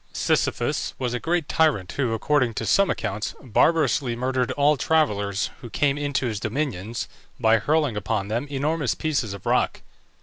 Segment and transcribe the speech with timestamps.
[0.13, 5.69] SISYPHUS was a great tyrant who, according to some accounts, barbarously murdered all travellers who
[5.69, 7.07] came into his dominions,
[7.39, 9.81] by hurling upon them enormous pieces of rock.